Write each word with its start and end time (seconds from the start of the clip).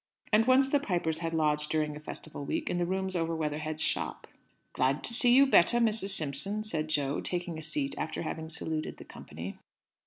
And 0.33 0.47
once 0.47 0.67
the 0.67 0.79
Pipers 0.79 1.19
had 1.19 1.31
lodged 1.31 1.69
during 1.69 1.95
a 1.95 1.99
Festival 1.99 2.43
week 2.43 2.71
in 2.71 2.79
the 2.79 2.87
rooms 2.87 3.15
over 3.15 3.35
Weatherhead's 3.35 3.83
shop. 3.83 4.25
"Glad 4.73 5.03
to 5.03 5.13
see 5.13 5.31
you 5.31 5.45
better, 5.45 5.77
Mrs. 5.77 6.09
Simpson," 6.09 6.63
said 6.63 6.87
Jo, 6.87 7.21
taking 7.21 7.59
a 7.59 7.61
seat 7.61 7.93
after 7.99 8.23
having 8.23 8.49
saluted 8.49 8.97
the 8.97 9.05
company. 9.05 9.59